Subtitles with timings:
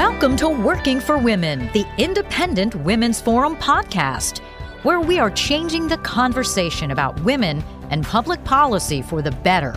[0.00, 4.38] Welcome to Working for Women, the Independent Women's Forum podcast,
[4.82, 9.74] where we are changing the conversation about women and public policy for the better.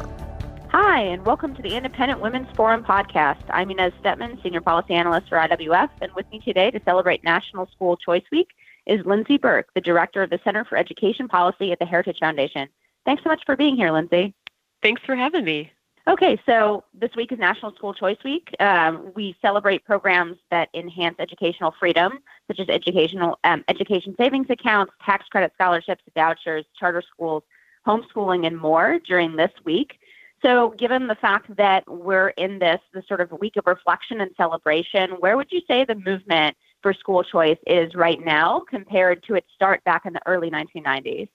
[0.69, 3.43] Hi, and welcome to the Independent Women's Forum podcast.
[3.49, 7.67] I'm Inez Stepman, Senior Policy Analyst for IWF, and with me today to celebrate National
[7.67, 8.47] School Choice Week
[8.85, 12.69] is Lindsey Burke, the Director of the Center for Education Policy at the Heritage Foundation.
[13.03, 14.33] Thanks so much for being here, Lindsey.
[14.81, 15.73] Thanks for having me.
[16.05, 18.53] Okay, so this week is National School Choice Week.
[18.59, 24.91] Um, we celebrate programs that enhance educational freedom, such as educational um, education savings accounts,
[25.05, 27.43] tax credit scholarships, vouchers, charter schools,
[27.87, 29.97] homeschooling, and more during this week.
[30.41, 34.31] So, given the fact that we're in this, this sort of week of reflection and
[34.35, 39.35] celebration, where would you say the movement for school choice is right now compared to
[39.35, 41.29] its start back in the early 1990s?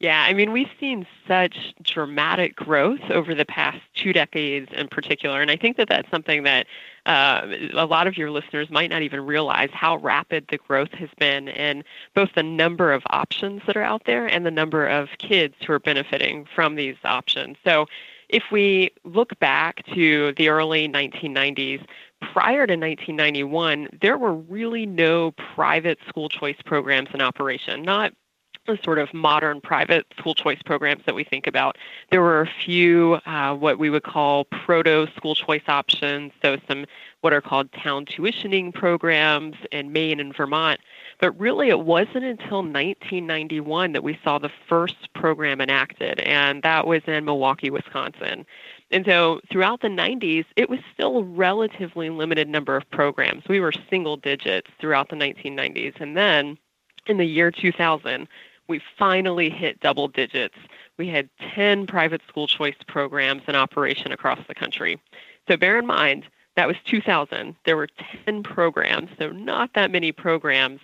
[0.00, 5.42] Yeah, I mean, we've seen such dramatic growth over the past two decades in particular.
[5.42, 6.68] And I think that that's something that
[7.06, 11.08] uh, a lot of your listeners might not even realize how rapid the growth has
[11.18, 11.82] been in
[12.14, 15.72] both the number of options that are out there and the number of kids who
[15.72, 17.56] are benefiting from these options.
[17.64, 17.86] So
[18.28, 21.84] if we look back to the early 1990s,
[22.20, 28.12] prior to 1991, there were really no private school choice programs in operation, not
[28.68, 31.76] the sort of modern private school choice programs that we think about.
[32.10, 36.84] There were a few uh, what we would call proto school choice options, so some
[37.22, 40.80] what are called town tuitioning programs in Maine and Vermont.
[41.20, 46.86] But really, it wasn't until 1991 that we saw the first program enacted, and that
[46.86, 48.46] was in Milwaukee, Wisconsin.
[48.90, 53.42] And so throughout the 90s, it was still a relatively limited number of programs.
[53.48, 56.00] We were single digits throughout the 1990s.
[56.00, 56.56] And then
[57.06, 58.28] in the year 2000,
[58.68, 60.56] we finally hit double digits.
[60.98, 65.00] We had 10 private school choice programs in operation across the country.
[65.48, 66.26] So bear in mind,
[66.56, 67.56] that was 2000.
[67.64, 67.88] There were
[68.24, 70.80] 10 programs, so not that many programs.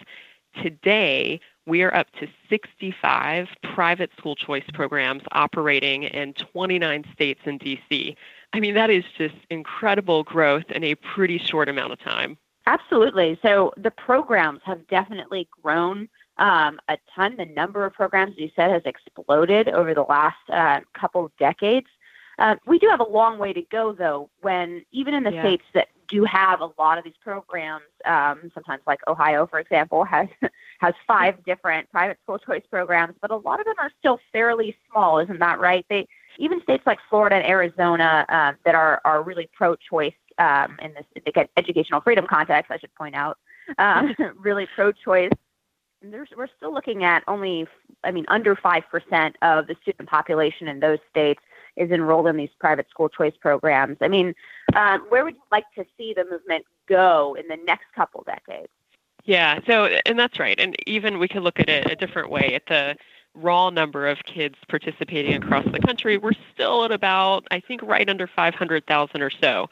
[0.63, 7.59] Today, we are up to 65 private school choice programs operating in 29 states and
[7.59, 8.15] DC.
[8.53, 12.39] I mean, that is just incredible growth in a pretty short amount of time.
[12.67, 13.39] Absolutely.
[13.43, 16.09] So the programs have definitely grown
[16.39, 17.37] um, a ton.
[17.37, 21.33] The number of programs, as you said, has exploded over the last uh, couple of
[21.39, 21.87] decades.
[22.39, 25.43] Uh, we do have a long way to go, though, when even in the yeah.
[25.43, 30.05] states that do have a lot of these programs, um, sometimes like Ohio, for example,
[30.17, 30.29] has
[30.81, 34.77] has five different private school choice programs, but a lot of them are still fairly
[34.91, 35.87] small, isn't that right?
[35.89, 36.07] They
[36.39, 41.47] even states like Florida and Arizona uh, that are are really pro-choice um, in this
[41.57, 43.39] educational freedom context, I should point out,
[43.79, 45.31] um, really pro-choice
[46.13, 47.67] there's, we're still looking at only,
[48.03, 48.83] I mean, under 5%
[49.43, 51.41] of the student population in those states
[51.77, 53.99] is enrolled in these private school choice programs.
[54.01, 54.35] I mean,
[54.75, 58.69] um, where would you like to see the movement go in the next couple decades?
[59.25, 60.59] Yeah, so, and that's right.
[60.59, 62.97] And even we could look at it a different way at the
[63.35, 66.19] raw number of kids participating across the country.
[66.19, 69.69] We're still at about, I think, right under 500,000 or so.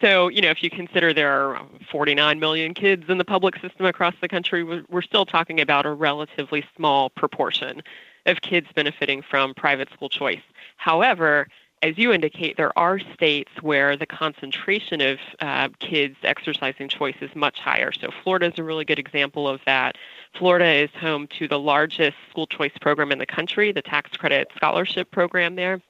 [0.00, 3.86] So, you know, if you consider there are 49 million kids in the public system
[3.86, 7.82] across the country, we're still talking about a relatively small proportion
[8.26, 10.40] of kids benefiting from private school choice.
[10.76, 11.46] However,
[11.82, 17.30] as you indicate, there are states where the concentration of uh, kids exercising choice is
[17.36, 17.92] much higher.
[17.92, 19.96] So, Florida is a really good example of that.
[20.36, 24.50] Florida is home to the largest school choice program in the country, the tax credit
[24.56, 25.80] scholarship program there.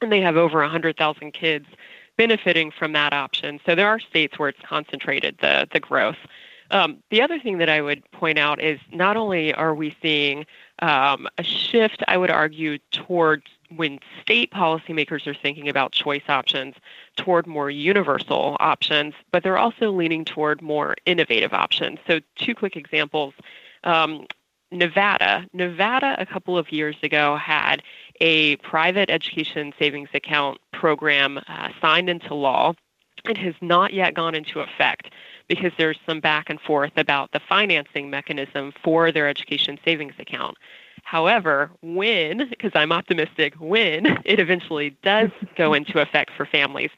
[0.00, 1.66] And they have over 100,000 kids
[2.18, 3.58] benefiting from that option.
[3.64, 6.18] So there are states where it's concentrated the the growth.
[6.70, 10.44] Um, the other thing that I would point out is not only are we seeing
[10.80, 16.74] um, a shift, I would argue, towards when state policymakers are thinking about choice options
[17.16, 21.98] toward more universal options, but they're also leaning toward more innovative options.
[22.06, 23.32] So, two quick examples.
[23.84, 24.26] Um,
[24.70, 25.46] Nevada.
[25.52, 27.82] Nevada, a couple of years ago, had
[28.20, 32.74] a private education savings account program uh, signed into law.
[33.24, 35.10] It has not yet gone into effect
[35.48, 40.56] because there's some back and forth about the financing mechanism for their education savings account.
[41.02, 46.90] However, when, because I'm optimistic, when it eventually does go into effect for families,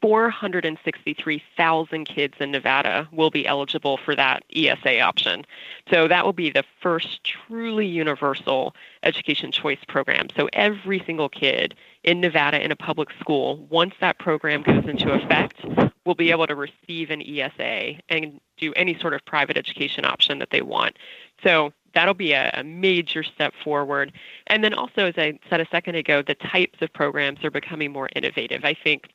[0.00, 5.44] 463,000 kids in Nevada will be eligible for that ESA option.
[5.90, 10.28] So that will be the first truly universal education choice program.
[10.36, 11.74] So every single kid
[12.04, 15.64] in Nevada in a public school, once that program goes into effect,
[16.04, 20.38] will be able to receive an ESA and do any sort of private education option
[20.38, 20.96] that they want.
[21.42, 24.12] So that'll be a, a, major step forward.
[24.46, 27.92] And then also, as I said a second ago, the types of programs are becoming
[27.92, 28.64] more innovative.
[28.64, 29.08] I think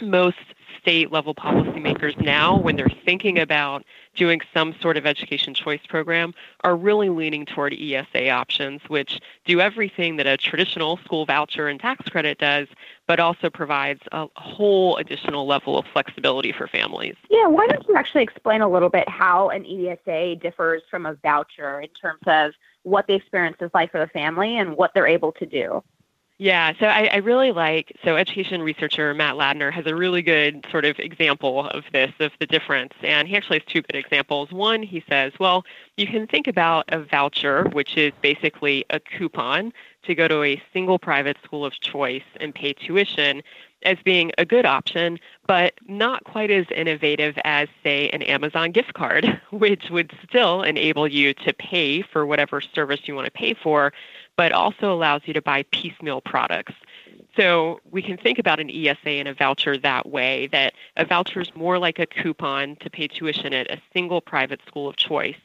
[0.00, 0.36] most
[0.80, 3.84] state level policymakers now, when they're thinking about
[4.14, 6.32] doing some sort of education choice program,
[6.62, 11.80] are really leaning toward ESA options, which do everything that a traditional school voucher and
[11.80, 12.68] tax credit does,
[13.06, 17.16] but also provides a whole additional level of flexibility for families.
[17.28, 21.14] Yeah, why don't you actually explain a little bit how an ESA differs from a
[21.14, 22.52] voucher in terms of
[22.84, 25.82] what the experience is like for the family and what they're able to do?
[26.38, 30.66] Yeah, so I, I, really like so education researcher Matt Ladner has a really good
[30.70, 34.52] sort of example of this of the difference, and he actually has two good examples.
[34.52, 35.64] One, he says, well,
[35.96, 39.72] you can think about a voucher, which is basically a coupon
[40.02, 43.42] to go to a single private school of choice and pay tuition,
[43.82, 48.94] as being a good option, but not quite as innovative as, say, an Amazon gift
[48.94, 53.54] card, which would still enable you to pay for whatever service you want to pay
[53.54, 53.92] for,
[54.36, 56.74] but also allows you to buy piecemeal products.
[57.36, 61.40] So we can think about an ESA and a voucher that way, that a voucher
[61.40, 65.38] is more like a coupon to pay tuition at a single private school of choice,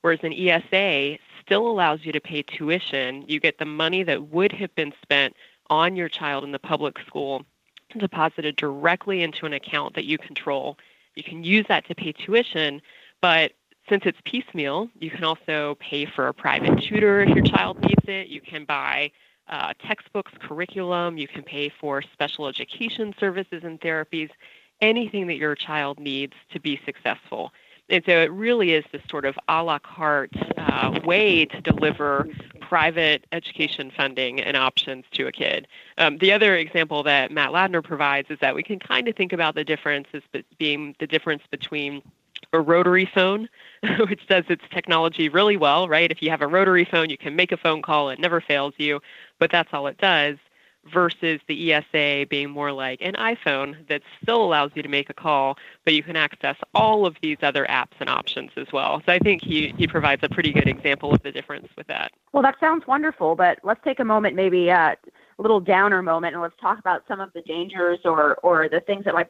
[0.00, 3.24] whereas an ESA still allows you to pay tuition.
[3.28, 5.36] You get the money that would have been spent
[5.70, 7.44] on your child in the public school
[7.96, 10.76] deposited directly into an account that you control.
[11.14, 12.82] You can use that to pay tuition,
[13.20, 13.52] but
[13.88, 18.04] since it's piecemeal, you can also pay for a private tutor if your child needs
[18.06, 18.28] it.
[18.28, 19.10] You can buy
[19.48, 21.18] uh, textbooks, curriculum.
[21.18, 24.30] You can pay for special education services and therapies,
[24.80, 27.52] anything that your child needs to be successful.
[27.88, 32.28] And so it really is this sort of a la carte uh, way to deliver
[32.60, 35.68] private education funding and options to a kid.
[35.98, 39.32] Um, the other example that Matt Ladner provides is that we can kind of think
[39.32, 40.22] about the difference as
[40.58, 42.02] being the difference between
[42.52, 43.48] a rotary phone,
[44.08, 46.10] which does its technology really well, right?
[46.10, 48.74] If you have a rotary phone, you can make a phone call, it never fails
[48.78, 49.00] you,
[49.38, 50.36] but that's all it does,
[50.92, 55.14] versus the ESA being more like an iPhone that still allows you to make a
[55.14, 59.02] call, but you can access all of these other apps and options as well.
[59.06, 62.12] So I think he, he provides a pretty good example of the difference with that.
[62.32, 64.94] Well, that sounds wonderful, but let's take a moment maybe uh,
[65.38, 68.80] a little downer moment and let's talk about some of the dangers or, or the
[68.80, 69.28] things that might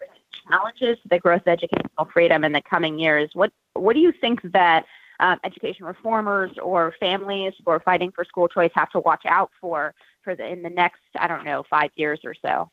[0.48, 3.30] challenges to the growth of educational freedom in the coming years.
[3.34, 4.84] What, what do you think that
[5.20, 9.50] um, education reformers or families who are fighting for school choice have to watch out
[9.60, 12.70] for for the in the next I don't know five years or so?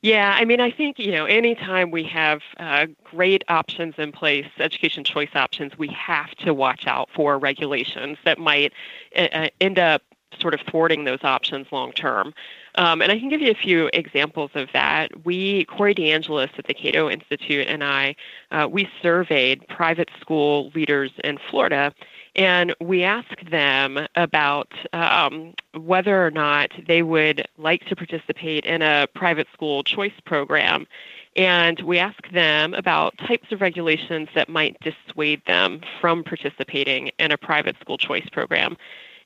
[0.00, 4.46] Yeah, I mean, I think, you know, anytime we have uh, great options in place,
[4.58, 8.72] education choice options, we have to watch out for regulations that might
[9.16, 10.02] uh, uh end up
[10.38, 12.32] sort of thwarting those options long term.
[12.78, 15.24] Um, and I can give you a few examples of that.
[15.24, 18.14] We, Corey DeAngelis at the Cato Institute and I,
[18.52, 21.92] uh, we surveyed private school leaders in Florida,
[22.36, 28.80] and we asked them about um, whether or not they would like to participate in
[28.80, 30.86] a private school choice program.
[31.34, 37.32] And we asked them about types of regulations that might dissuade them from participating in
[37.32, 38.76] a private school choice program.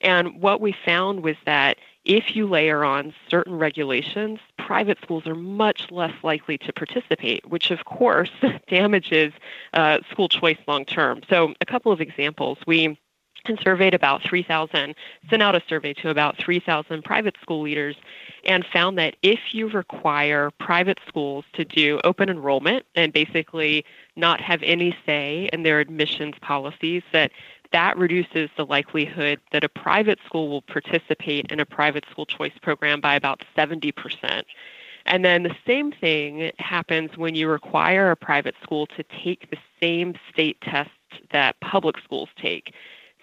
[0.00, 5.34] And what we found was that if you layer on certain regulations, private schools are
[5.34, 8.31] much less likely to participate, which of course
[8.69, 9.32] damages
[9.72, 11.22] uh, school choice long term.
[11.28, 12.58] So, a couple of examples.
[12.66, 12.99] We
[13.44, 14.94] and surveyed about 3,000,
[15.28, 17.96] sent out a survey to about 3,000 private school leaders,
[18.44, 23.85] and found that if you require private schools to do open enrollment and basically
[24.16, 27.32] not have any say in their admissions policies, that
[27.73, 32.52] that reduces the likelihood that a private school will participate in a private school choice
[32.62, 34.43] program by about 70%.
[35.07, 39.59] And then the same thing happens when you require a private school to take the
[39.81, 40.93] same state tests
[41.33, 42.73] that public schools take.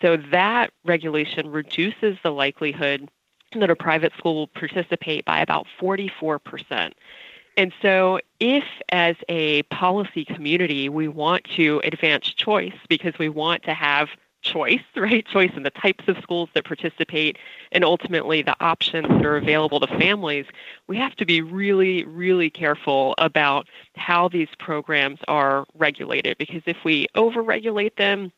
[0.01, 3.09] So that regulation reduces the likelihood
[3.55, 6.91] that a private school will participate by about 44%.
[7.57, 13.63] And so, if as a policy community we want to advance choice because we want
[13.63, 14.09] to have
[14.41, 15.25] choice, right?
[15.25, 17.37] Choice in the types of schools that participate
[17.71, 20.45] and ultimately the options that are available to families.
[20.87, 26.77] We have to be really, really careful about how these programs are regulated because if
[26.83, 28.31] we overregulate them,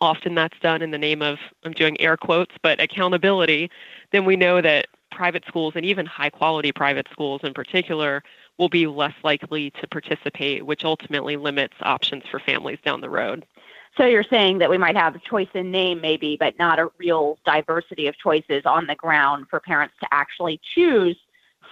[0.00, 3.70] often that's done in the name of, I'm doing air quotes, but accountability,
[4.12, 8.22] then we know that private schools and even high quality private schools in particular
[8.58, 13.44] will be less likely to participate, which ultimately limits options for families down the road.
[13.96, 17.38] So you're saying that we might have choice in name, maybe, but not a real
[17.44, 21.16] diversity of choices on the ground for parents to actually choose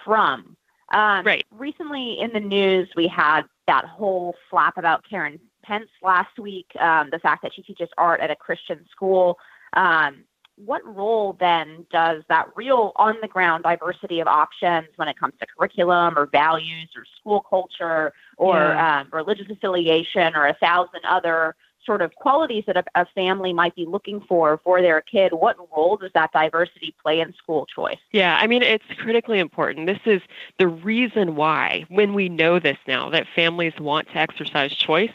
[0.04, 0.56] from.
[0.92, 1.44] Um, right.
[1.50, 7.08] Recently in the news, we had that whole flap about Karen Pence last week, um,
[7.10, 9.38] the fact that she teaches art at a Christian school.
[9.72, 10.24] Um,
[10.56, 15.34] what role then does that real on the ground diversity of options when it comes
[15.40, 19.00] to curriculum or values or school culture or yeah.
[19.00, 23.74] um, religious affiliation or a thousand other sort of qualities that a, a, family might
[23.74, 27.98] be looking for for their kid what role does that diversity play in school choice?
[28.12, 29.86] Yeah i mean it's critically important.
[29.86, 30.22] This is
[30.58, 35.12] the reason why when we know this now that families want to exercise choice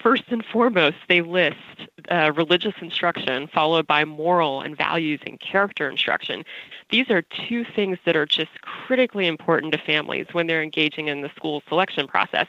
[0.00, 1.56] first and foremost, they list
[2.10, 6.44] uh, religious instruction followed by moral and values and character instruction.
[6.90, 11.22] These are two things that are just critically important to families when they're engaging in
[11.22, 12.46] the school selection process.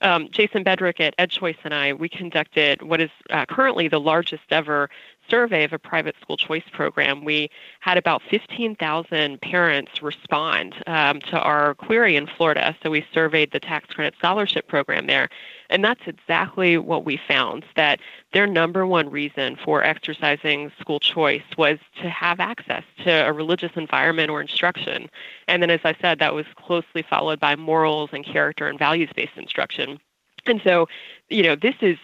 [0.00, 4.44] Um, Jason Bedrick at EdChoice and I, we conducted what is uh, currently the largest
[4.50, 4.90] ever
[5.28, 7.50] survey of a private school choice program, we
[7.80, 12.76] had about 15,000 parents respond um, to our query in Florida.
[12.82, 15.28] So we surveyed the tax credit scholarship program there.
[15.70, 17.98] And that's exactly what we found that
[18.32, 23.72] their number one reason for exercising school choice was to have access to a religious
[23.76, 25.08] environment or instruction.
[25.48, 29.10] And then, as I said, that was closely followed by morals and character and values
[29.16, 29.98] based instruction.
[30.46, 30.88] And so,
[31.28, 31.96] you know, this is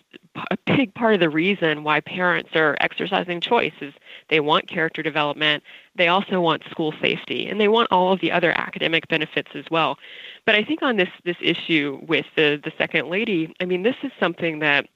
[0.50, 3.92] a big part of the reason why parents are exercising choice is
[4.30, 5.64] they want character development,
[5.96, 9.64] they also want school safety, and they want all of the other academic benefits as
[9.70, 9.98] well.
[10.46, 13.96] But I think on this this issue with the the second lady, I mean, this
[14.02, 14.86] is something that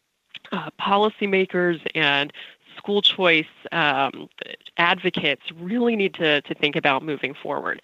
[0.52, 2.32] uh, policymakers and
[2.76, 4.28] school choice um,
[4.76, 7.82] advocates really need to, to think about moving forward.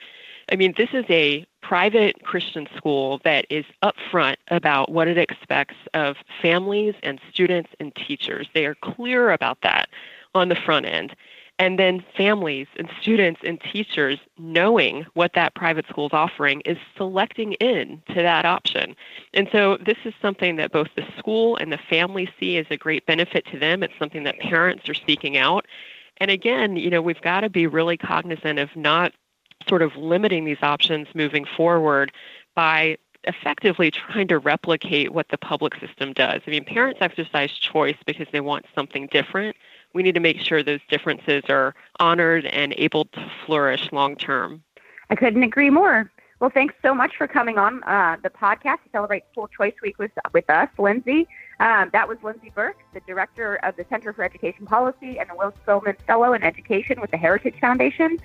[0.51, 5.77] I mean, this is a private Christian school that is upfront about what it expects
[5.95, 8.47] of families and students and teachers.
[8.55, 9.89] They are clear about that
[10.35, 11.15] on the front end.
[11.61, 16.79] And then families and students and teachers knowing what that private school is offering is
[16.97, 18.95] selecting in to that option.
[19.35, 22.77] And so this is something that both the school and the family see as a
[22.77, 23.83] great benefit to them.
[23.83, 25.67] It's something that parents are seeking out.
[26.19, 29.13] And again, you know, we've got to be really cognizant of not
[29.67, 32.13] sort of limiting these options moving forward
[32.55, 36.41] by effectively trying to replicate what the public system does.
[36.47, 39.57] I mean, parents exercise choice because they want something different.
[39.95, 44.63] We need to make sure those differences are honored and able to flourish long term.
[45.11, 46.11] I couldn't agree more.
[46.41, 49.99] Well, thanks so much for coming on uh, the podcast to celebrate School Choice Week
[49.99, 51.27] with, with us, Lindsey.
[51.59, 55.35] Um, that was Lindsey Burke, the director of the Center for Education Policy and the
[55.35, 58.19] Will Skillman Fellow in Education with the Heritage Foundation.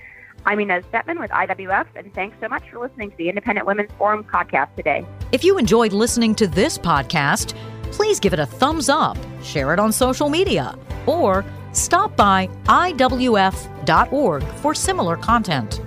[0.45, 3.91] I'm Inez Stepman with IWF, and thanks so much for listening to the Independent Women's
[3.97, 5.05] Forum podcast today.
[5.31, 7.55] If you enjoyed listening to this podcast,
[7.91, 14.43] please give it a thumbs up, share it on social media, or stop by IWF.org
[14.43, 15.79] for similar content.